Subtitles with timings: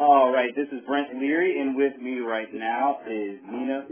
[0.00, 3.84] All right, this is Brent Leary, and with me right now is Nina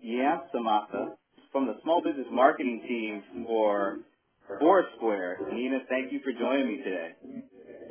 [0.00, 1.20] Yamsamasa
[1.52, 3.98] from the Small Business Marketing Team for
[4.58, 5.36] Foursquare.
[5.52, 7.12] Nina, thank you for joining me today.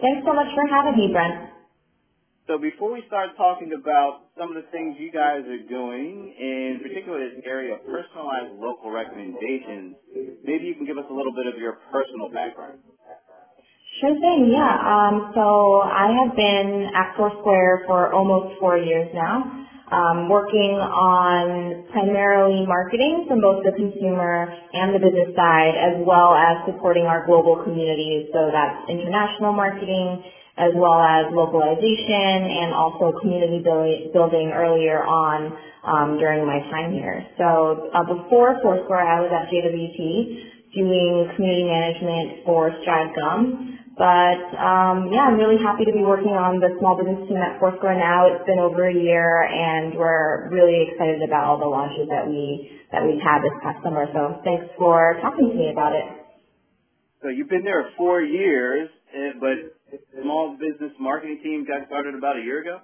[0.01, 1.53] Thanks so much for having me, Brent.
[2.47, 6.79] So before we start talking about some of the things you guys are doing, in
[6.81, 9.93] particular this area of personalized local recommendations,
[10.41, 12.81] maybe you can give us a little bit of your personal background.
[14.03, 14.75] Sure thing, yeah.
[14.83, 19.47] Um, so I have been at Foursquare for almost four years now,
[19.95, 26.35] um, working on primarily marketing from both the consumer and the business side, as well
[26.35, 28.27] as supporting our global communities.
[28.35, 30.19] So that's international marketing,
[30.59, 35.55] as well as localization and also community building earlier on
[35.87, 37.23] um, during my time here.
[37.39, 43.79] So uh, before Foursquare, I was at JWT doing community management for Stride Gum.
[43.93, 47.61] But um, yeah, I'm really happy to be working on the small business team at
[47.61, 48.25] Foursquare now.
[48.25, 52.73] It's been over a year, and we're really excited about all the launches that we
[52.89, 54.09] that we've had this past summer.
[54.09, 56.09] So thanks for talking to me about it.
[57.21, 59.77] So you've been there four years, eh, but
[60.21, 62.81] small business marketing team got started about a year ago.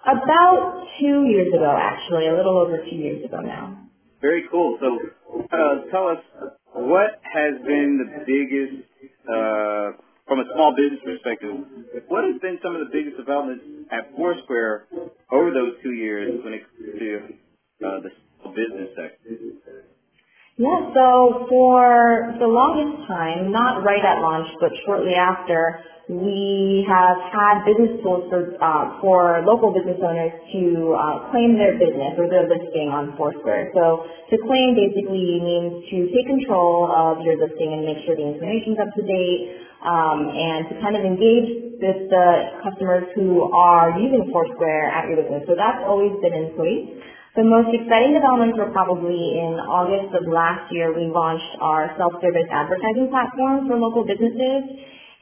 [0.00, 3.84] About two years ago, actually, a little over two years ago now.
[4.20, 4.78] Very cool.
[4.80, 4.98] So
[5.52, 6.24] uh, tell us
[6.72, 8.89] what has been the biggest
[9.30, 9.92] uh,
[10.26, 11.50] from a small business perspective,
[12.08, 14.86] what has been some of the biggest developments at Foursquare
[15.32, 18.10] over those two years when it comes to uh, the
[18.50, 19.69] business sector?
[20.60, 25.80] Yeah, so for the longest time, not right at launch, but shortly after,
[26.12, 31.80] we have had business tools for, uh, for local business owners to uh, claim their
[31.80, 33.72] business or their listing on Foursquare.
[33.72, 38.28] So to claim basically means to take control of your listing and make sure the
[38.28, 39.40] information is up to date
[39.80, 42.28] um, and to kind of engage with the
[42.68, 45.40] customers who are using Foursquare at your business.
[45.48, 47.00] So that's always been in place.
[47.38, 52.50] The most exciting developments were probably in August of last year, we launched our self-service
[52.50, 54.66] advertising platform for local businesses.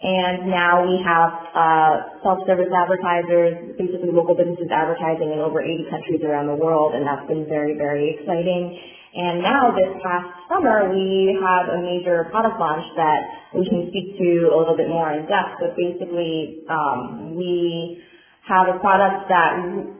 [0.01, 1.93] And now we have uh,
[2.25, 7.29] self-service advertisers, basically local businesses advertising in over 80 countries around the world, and that's
[7.29, 8.73] been very, very exciting.
[9.13, 14.17] And now this past summer, we have a major product launch that we can speak
[14.17, 18.01] to a little bit more in depth, but basically um, we
[18.49, 19.53] have a product that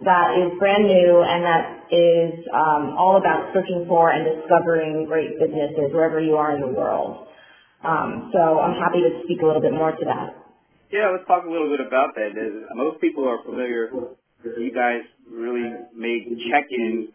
[0.09, 5.37] that is brand new and that is um, all about searching for and discovering great
[5.39, 7.29] businesses wherever you are in the world.
[7.85, 10.35] Um, so I'm happy to speak a little bit more to that.
[10.91, 12.33] Yeah, let's talk a little bit about that.
[12.75, 13.93] Most people are familiar.
[14.43, 17.13] You guys really made check-in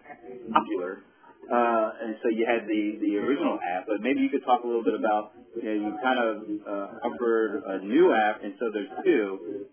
[0.53, 1.01] popular,
[1.49, 3.87] uh, and so you had the the original app.
[3.87, 7.07] But maybe you could talk a little bit about you know you kind of uh,
[7.09, 9.65] offered a new app, and so there's two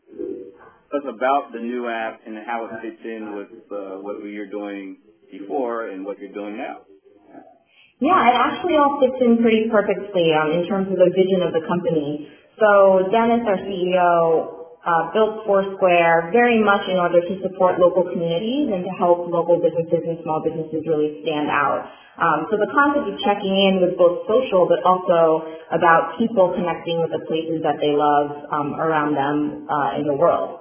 [0.93, 4.99] us about the new app and how it fits in with uh, what you're doing
[5.31, 6.83] before and what you're doing now.
[8.01, 11.53] Yeah, it actually all fits in pretty perfectly um, in terms of the vision of
[11.53, 12.27] the company.
[12.59, 18.73] So Dennis, our CEO, uh, built Foursquare very much in order to support local communities
[18.73, 21.85] and to help local businesses and small businesses really stand out.
[22.17, 27.01] Um, so the concept of checking in was both social, but also about people connecting
[27.01, 30.60] with the places that they love um, around them uh, in the world.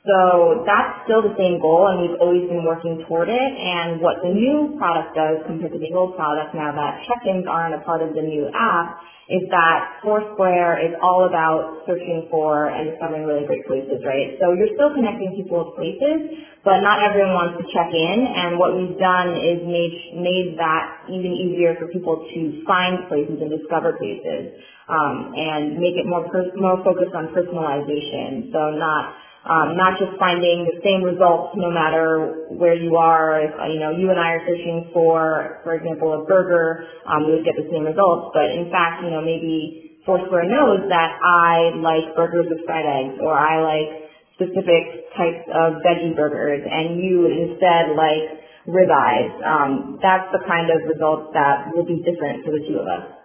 [0.00, 3.36] So that's still the same goal, and we've always been working toward it.
[3.36, 7.76] And what the new product does compared to the old product, now that check-ins aren't
[7.76, 8.96] a part of the new app,
[9.28, 14.40] is that Foursquare is all about searching for and discovering really great places, right?
[14.40, 18.18] So you're still connecting people with places, but not everyone wants to check in.
[18.24, 23.36] And what we've done is made made that even easier for people to find places
[23.36, 28.50] and discover places, um, and make it more more focused on personalization.
[28.50, 29.14] So not
[29.44, 33.40] um, not just finding the same results no matter where you are.
[33.40, 37.40] If, you know, you and I are searching for, for example, a burger, um, we
[37.40, 38.36] would get the same results.
[38.36, 43.16] But in fact, you know, maybe Foursquare knows that I like burgers with fried eggs
[43.20, 43.88] or I like
[44.36, 49.32] specific types of veggie burgers and you instead like ribeyes.
[49.40, 53.20] Um, that's the kind of results that will be different for the two of us.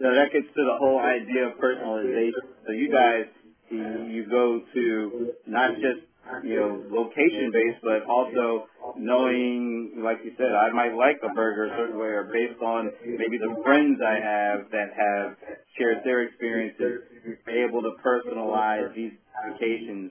[0.00, 2.44] So that gets to the whole idea of personalization.
[2.64, 3.28] So you guys
[3.76, 6.06] you go to not just
[6.44, 11.66] you know location based, but also knowing, like you said, I might like a burger
[11.66, 15.36] a certain way, or based on maybe the friends I have that have
[15.78, 17.02] shared their experiences,
[17.46, 20.10] be able to personalize these applications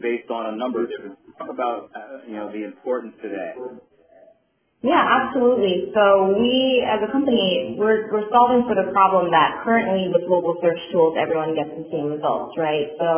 [0.00, 1.18] based on a number of different.
[1.38, 3.54] Talk about uh, you know the importance to that.
[4.82, 5.90] Yeah, absolutely.
[5.94, 10.54] So we, as a company, we're, we're solving for the problem that currently with local
[10.62, 12.86] search tools, everyone gets the same results, right?
[13.02, 13.08] So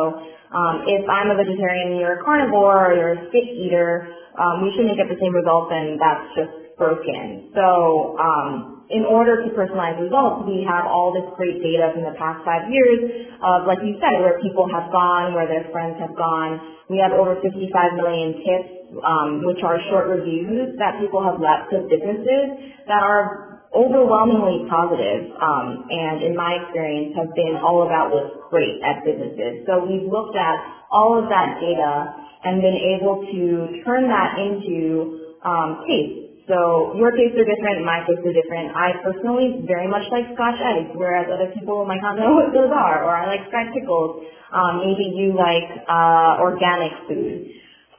[0.57, 4.09] um, if I'm a vegetarian and you're a carnivore or you're a steak eater,
[4.41, 7.53] um, we shouldn't get the same results and that's just broken.
[7.53, 12.13] So um, in order to personalize results, we have all this great data from the
[12.17, 16.13] past five years of, like you said, where people have gone, where their friends have
[16.13, 16.61] gone.
[16.89, 17.49] We have over 55
[17.97, 23.65] million tips um, which are short reviews that people have left to businesses that are
[23.73, 29.67] overwhelmingly positive, um, and in my experience have been all about what's great at businesses.
[29.67, 30.55] So we've looked at
[30.91, 32.15] all of that data
[32.45, 36.24] and been able to turn that into um, tastes.
[36.45, 38.69] So your tastes are different, my tastes are different.
[38.77, 42.69] I personally very much like Scotch eggs, whereas other people might not know what those
[42.69, 43.01] are.
[43.01, 44.29] Or I like fried pickles.
[44.53, 47.49] Um, maybe you like uh, organic food.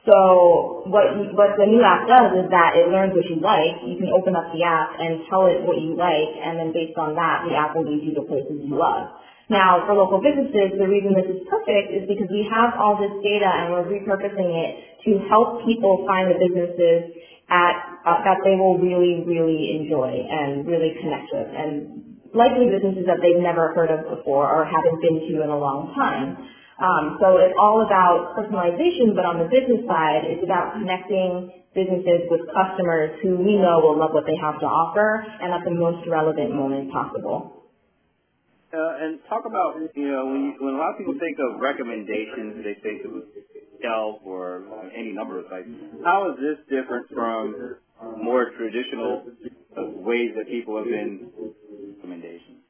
[0.07, 3.83] So what what the new app does is that it learns what you like.
[3.83, 6.95] You can open up the app and tell it what you like, and then based
[6.95, 9.11] on that, the app will lead you to places you love.
[9.51, 13.11] Now, for local businesses, the reason this is perfect is because we have all this
[13.19, 14.71] data and we're repurposing it
[15.07, 17.15] to help people find the businesses
[17.49, 23.07] at uh, that they will really, really enjoy and really connect with, and likely businesses
[23.07, 26.35] that they've never heard of before or haven't been to in a long time.
[26.77, 32.29] Um, so it's all about personalization, but on the business side, it's about connecting businesses
[32.29, 35.73] with customers who we know will love what they have to offer and at the
[35.73, 37.65] most relevant moment possible.
[38.69, 41.57] Uh, and talk about, you know, when, you, when a lot of people think of
[41.57, 43.25] recommendations, they think of
[43.81, 44.63] Yelp or
[44.95, 45.69] any number of sites.
[46.03, 47.75] How is this different from
[48.23, 49.25] more traditional
[49.77, 51.29] ways that people have been
[51.95, 52.63] recommendations?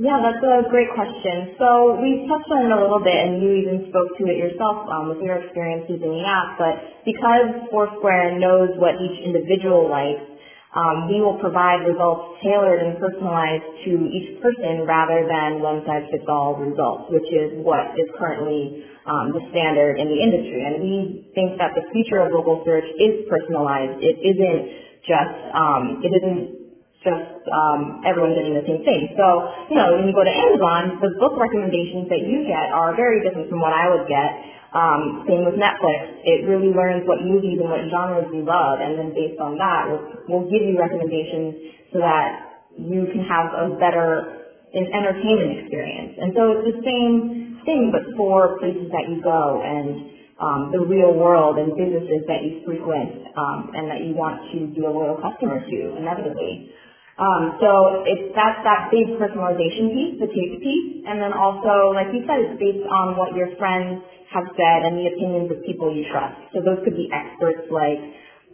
[0.00, 1.52] Yeah, that's a great question.
[1.60, 4.88] So we touched on it a little bit, and you even spoke to it yourself
[4.88, 6.56] um, with your experience using the app.
[6.56, 10.31] But because Foursquare knows what each individual likes,
[10.72, 17.12] um, we will provide results tailored and personalized to each person rather than one-size-fits-all results,
[17.12, 20.64] which is what is currently um, the standard in the industry.
[20.64, 24.00] And we think that the future of local search is personalized.
[24.00, 24.62] It isn't
[25.04, 26.61] just um, it isn't
[27.02, 29.14] just um, everyone getting the same thing.
[29.18, 29.26] So,
[29.70, 33.22] you know, when you go to Amazon, the book recommendations that you get are very
[33.22, 34.30] different from what I would get.
[34.72, 36.24] Um, same with Netflix.
[36.24, 39.92] It really learns what movies and what genres you love, and then based on that,
[39.92, 40.02] will
[40.32, 44.40] will give you recommendations so that you can have a better
[44.72, 46.16] entertainment experience.
[46.16, 50.08] And so it's the same thing, but for places that you go and
[50.40, 54.72] um, the real world and businesses that you frequent um, and that you want to
[54.74, 56.72] be a loyal customer to, inevitably.
[57.20, 62.08] Um, so it's that's that big personalization piece, the taste piece, and then also, like
[62.08, 64.00] you said, it's based on what your friends
[64.32, 66.40] have said and the opinions of people you trust.
[66.56, 68.00] So those could be experts like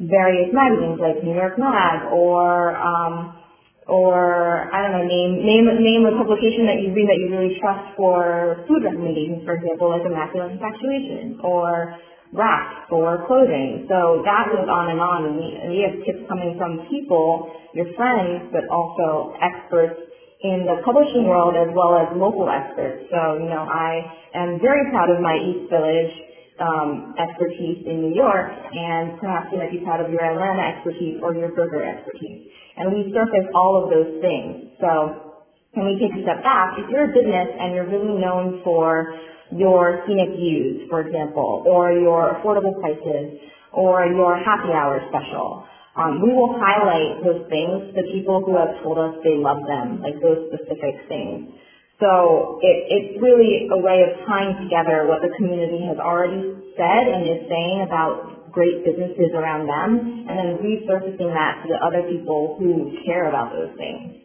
[0.03, 3.39] various magazines, like New York Mag, or um,
[3.87, 7.57] or I don't know, name name name a publication that you read that you really
[7.63, 11.95] trust for food recommendations, for example, like Immaculate Infatuation, or
[12.33, 13.89] Racked for clothing.
[13.89, 15.25] So that goes on and on.
[15.25, 19.97] And we, and we have tips coming from people, your friends, but also experts
[20.45, 23.09] in the publishing world as well as local experts.
[23.11, 24.05] So, you know, I
[24.37, 26.15] am very proud of my East Village
[26.61, 31.19] um, expertise in New York, and perhaps you might be proud of your Atlanta expertise
[31.23, 32.51] or your burger expertise.
[32.77, 34.75] And we surface all of those things.
[34.79, 35.39] So
[35.75, 39.15] when we take a step back, if you're a business and you're really known for
[39.53, 43.41] your scenic views, for example, or your affordable prices,
[43.73, 45.65] or your happy hour special.
[45.97, 50.01] Um, we will highlight those things the people who have told us they love them,
[50.01, 51.51] like those specific things.
[51.99, 57.03] So it, it's really a way of tying together what the community has already said
[57.11, 62.07] and is saying about great businesses around them, and then resurfacing that to the other
[62.09, 64.23] people who care about those things.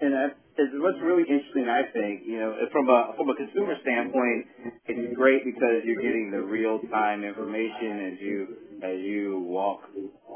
[0.00, 3.74] And that is what's really interesting, I think, you know, from a from a consumer
[3.82, 4.46] standpoint,
[4.86, 8.46] it's great because you're getting the real time information as you
[8.82, 9.80] as you walk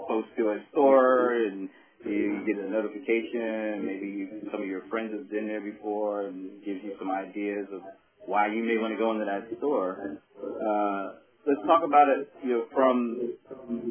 [0.06, 1.68] close to a store and
[2.04, 3.86] you get a notification.
[3.86, 7.80] Maybe some of your friends have been there before and gives you some ideas of
[8.26, 10.20] why you may want to go into that store.
[10.36, 11.12] Uh,
[11.46, 13.32] let's talk about it, you know, from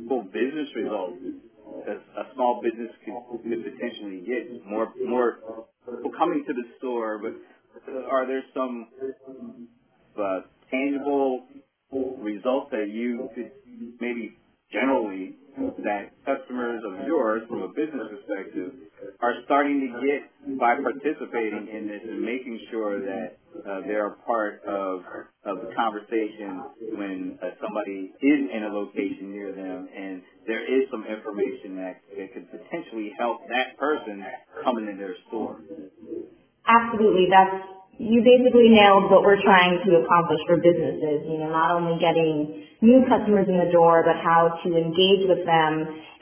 [0.07, 1.17] full business results.
[1.87, 5.39] A, a small business could, could potentially get more more
[6.17, 7.33] coming to the store, but
[8.11, 8.87] are there some
[10.19, 11.45] uh, tangible
[11.91, 13.51] results that you could
[13.99, 14.37] maybe
[14.71, 15.35] generally
[15.83, 18.71] that customers of yours from a business perspective
[19.19, 24.17] are starting to get by participating in this and making sure that uh, they're a
[24.23, 25.01] part of
[25.45, 26.63] of the conversation
[26.95, 32.01] when uh, somebody is in a location near them and there is some information that,
[32.17, 34.23] that could potentially help that person
[34.63, 35.28] coming in their store.
[36.69, 37.27] Absolutely.
[37.31, 37.65] That's
[37.99, 41.27] you basically nailed what we're trying to accomplish for businesses.
[41.29, 45.45] You know, not only getting new customers in the door, but how to engage with
[45.45, 45.73] them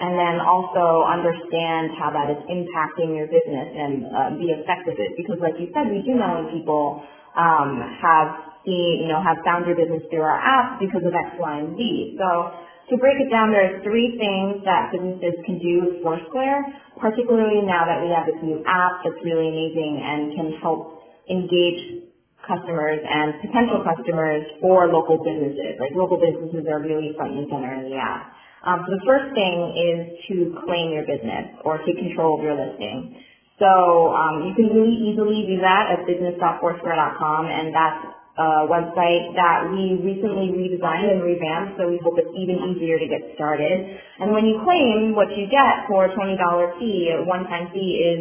[0.02, 4.98] and then also understand how that is impacting your business and uh, the effect of
[5.00, 5.16] it.
[5.18, 7.06] Because like you said, we do know people
[7.38, 11.38] um, have seen, you know, have found your business through our app because of X,
[11.40, 12.18] Y, and Z.
[12.20, 12.28] So
[12.90, 16.64] to break it down, there are three things that businesses can do with Foursquare,
[17.00, 22.08] particularly now that we have this new app that's really amazing and can help engage
[22.48, 25.76] customers and potential customers for local businesses.
[25.84, 28.32] Like local businesses are really front and center in the app.
[28.64, 30.00] Um, so the first thing is
[30.32, 33.20] to claim your business or take control of your listing.
[33.60, 38.17] So um, you can really easily do that at business.foursquare.com and that's
[38.70, 43.34] website that we recently redesigned and revamped so we hope it's even easier to get
[43.34, 43.98] started.
[44.22, 46.38] And when you claim, what you get for a $20
[46.78, 48.20] fee, a one-time fee is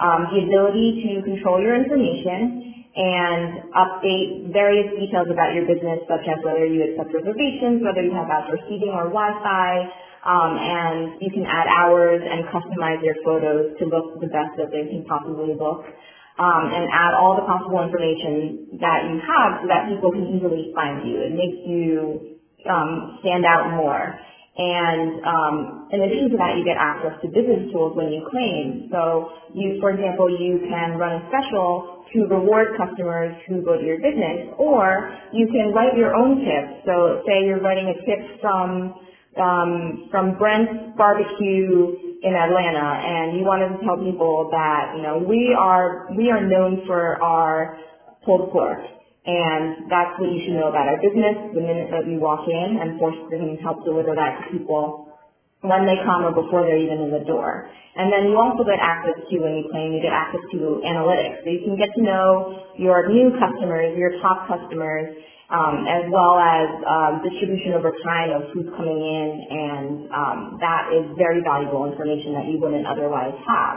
[0.00, 6.26] um, the ability to control your information and update various details about your business, such
[6.26, 9.70] as whether you accept reservations, whether you have outdoor seating or Wi-Fi,
[10.26, 14.68] um, and you can add hours and customize your photos to look the best that
[14.68, 15.86] they can possibly look,
[16.40, 20.72] um, and add all the possible information that you have so that people can easily
[20.72, 21.20] find you.
[21.20, 24.16] It makes you um, stand out more.
[24.56, 25.54] And um,
[25.92, 28.88] in addition to that, you get access to business tools when you claim.
[28.88, 33.84] So you, for example, you can run a special to reward customers who go to
[33.84, 36.82] your business, or you can write your own tips.
[36.88, 38.96] So say you're writing a tip from
[39.38, 45.18] um, from Brent's Barbecue in Atlanta, and you wanted to tell people that you know
[45.18, 47.78] we are we are known for our
[48.24, 48.80] pulled pork
[49.26, 52.80] and that's what you should know about our business the minute that you walk in
[52.80, 55.12] and Foursquare can help deliver that to people
[55.60, 57.68] when they come or before they're even in the door.
[57.96, 61.44] And then you also get access to, when you claim, you get access to analytics.
[61.44, 65.12] So you can get to know your new customers, your top customers,
[65.50, 70.94] um, as well as um, distribution over time of who's coming in, and um, that
[70.94, 73.76] is very valuable information that you wouldn't otherwise have.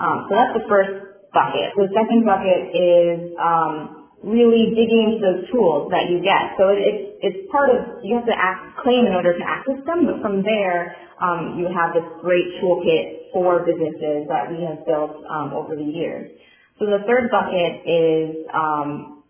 [0.00, 0.92] Um, so that's the first
[1.36, 1.76] bucket.
[1.76, 6.56] The second bucket is um, really digging into those tools that you get.
[6.56, 10.08] So it's it's part of you have to ask, claim in order to access them,
[10.08, 15.22] but from there um, you have this great toolkit for businesses that we have built
[15.28, 16.32] over the years.
[16.80, 18.42] So the third bucket is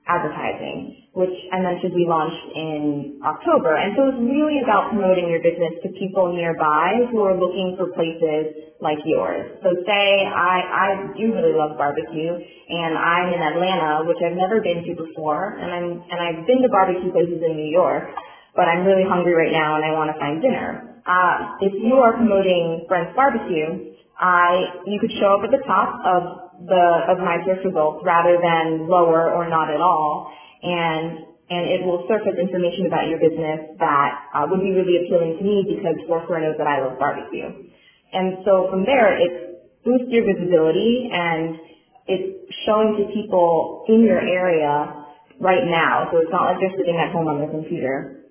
[0.07, 3.77] advertising, which I mentioned we launched in October.
[3.77, 7.93] And so it's really about promoting your business to people nearby who are looking for
[7.93, 9.61] places like yours.
[9.61, 14.65] So say I, I do really love barbecue and I'm in Atlanta, which I've never
[14.65, 18.09] been to before, and I'm and I've been to barbecue places in New York,
[18.57, 20.97] but I'm really hungry right now and I want to find dinner.
[21.05, 26.01] Uh, if you are promoting Brent's Barbecue, I you could show up at the top
[26.09, 30.31] of the of my search results rather than lower or not at all.
[30.63, 35.37] And and it will surface information about your business that uh, would be really appealing
[35.37, 37.45] to me because Foursquare knows that I love barbecue.
[38.13, 41.61] And so from there, it boosts your visibility and
[42.09, 45.05] it's showing to people in your area
[45.41, 46.09] right now.
[46.09, 48.23] So it's not like they're sitting at home on their computer.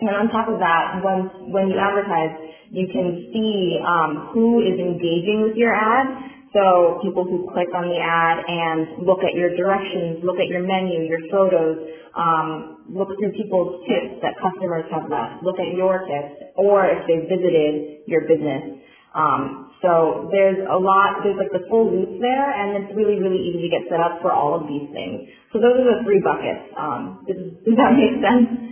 [0.00, 2.32] And on top of that, when when you advertise,
[2.72, 7.86] you can see um, who is engaging with your ad so people who click on
[7.86, 11.78] the ad and look at your directions, look at your menu, your photos,
[12.18, 17.06] um, look through people's tips that customers have left, look at your tips, or if
[17.06, 18.82] they visited your business.
[19.14, 23.38] Um, so there's a lot, there's like the full loop there, and it's really, really
[23.42, 25.30] easy to get set up for all of these things.
[25.54, 26.66] So those are the three buckets.
[26.74, 28.70] Um, does, does that make sense?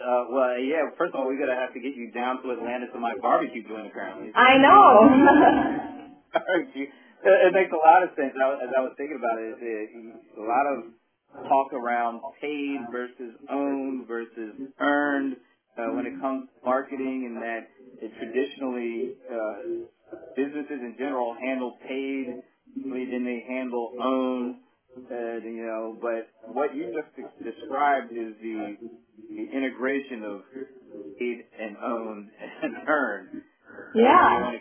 [0.00, 0.88] Uh, well, yeah.
[0.96, 3.62] First of all, we're gonna have to get you down to Atlanta to my barbecue
[3.66, 4.32] joint, apparently.
[4.34, 6.06] I know.
[7.24, 8.32] it makes a lot of sense.
[8.34, 9.56] As I was thinking about it,
[10.38, 10.92] a lot of
[11.48, 15.36] talk around paid versus owned versus earned
[15.78, 17.68] uh, when it comes to marketing, and that
[18.02, 19.84] it traditionally uh,
[20.36, 22.42] businesses in general handle paid,
[22.76, 24.56] then they handle owned.
[24.90, 28.76] Uh, you know, but what you just described is the,
[29.30, 30.40] the integration of
[31.16, 32.28] paid and owned
[32.62, 33.42] and earned.
[33.94, 34.52] Yeah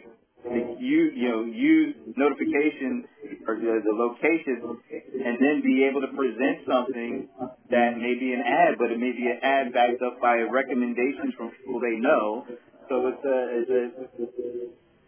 [0.79, 3.06] you you know use notifications
[3.48, 4.79] or the, the location
[5.25, 7.29] and then be able to present something
[7.70, 11.34] that may be an ad, but it may be an ad backed up by recommendations
[11.38, 12.46] from people they know.
[12.89, 13.84] So it's a it's a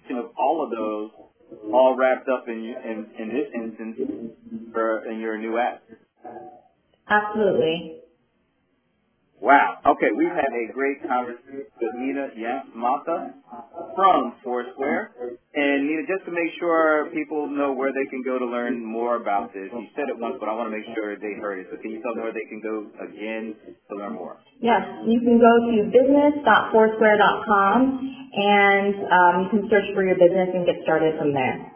[0.10, 1.12] you know all of those
[1.74, 3.98] all wrapped up in in, in this instance
[4.74, 5.84] for in your new app.
[7.10, 8.02] Absolutely.
[9.42, 9.82] Wow.
[9.98, 13.34] Okay, we've had a great conversation with Nina Yamamata
[13.98, 15.18] from Foursquare.
[15.58, 19.18] And Nina, just to make sure people know where they can go to learn more
[19.18, 21.74] about this, you said it once, but I want to make sure they heard it.
[21.74, 23.58] So can you tell them where they can go again
[23.90, 24.38] to learn more?
[24.62, 27.80] Yes, you can go to business.foursquare.com
[28.38, 31.71] and um, you can search for your business and get started from there.